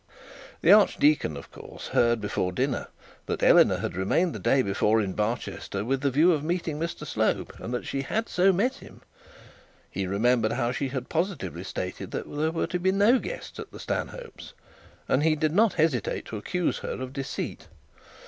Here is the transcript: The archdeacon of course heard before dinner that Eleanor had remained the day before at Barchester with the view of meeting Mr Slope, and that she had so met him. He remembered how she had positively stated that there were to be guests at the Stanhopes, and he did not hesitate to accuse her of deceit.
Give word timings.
The 0.61 0.71
archdeacon 0.71 1.37
of 1.37 1.51
course 1.51 1.89
heard 1.89 2.19
before 2.21 2.51
dinner 2.51 2.87
that 3.27 3.43
Eleanor 3.43 3.77
had 3.77 3.95
remained 3.95 4.33
the 4.33 4.39
day 4.39 4.63
before 4.63 4.99
at 4.99 5.15
Barchester 5.15 5.85
with 5.85 6.01
the 6.01 6.09
view 6.09 6.31
of 6.33 6.43
meeting 6.43 6.79
Mr 6.79 7.05
Slope, 7.05 7.53
and 7.59 7.71
that 7.71 7.85
she 7.85 8.01
had 8.01 8.27
so 8.27 8.51
met 8.51 8.77
him. 8.77 9.01
He 9.91 10.07
remembered 10.07 10.53
how 10.53 10.71
she 10.71 10.87
had 10.87 11.07
positively 11.07 11.63
stated 11.63 12.09
that 12.09 12.25
there 12.35 12.49
were 12.49 12.65
to 12.65 12.79
be 12.79 12.91
guests 13.19 13.59
at 13.59 13.71
the 13.71 13.79
Stanhopes, 13.79 14.53
and 15.07 15.21
he 15.21 15.35
did 15.35 15.53
not 15.53 15.73
hesitate 15.73 16.25
to 16.25 16.37
accuse 16.37 16.79
her 16.79 16.99
of 16.99 17.13
deceit. 17.13 17.67